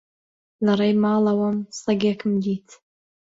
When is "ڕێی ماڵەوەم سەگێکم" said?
0.79-2.31